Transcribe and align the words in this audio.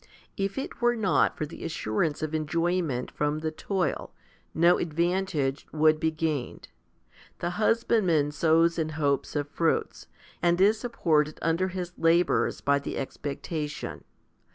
If 0.35 0.57
it 0.57 0.81
were 0.81 0.95
not 0.95 1.37
for 1.37 1.45
the 1.45 1.63
assurance 1.63 2.23
of 2.23 2.33
enjoyment. 2.33 3.11
from 3.11 3.37
the 3.41 3.51
toil, 3.51 4.11
no 4.51 4.79
advantage 4.79 5.67
would 5.71 5.99
be 5.99 6.09
gained. 6.09 6.69
The 7.37 7.51
husbandman 7.51 8.31
sows 8.31 8.79
in 8.79 8.89
hope 8.97 9.27
of 9.35 9.47
fruits, 9.47 10.07
and 10.41 10.59
is 10.59 10.79
supported 10.79 11.37
under 11.43 11.67
his 11.67 11.93
labours 11.99 12.61
by 12.61 12.79
the 12.79 12.97
expectation. 12.97 14.03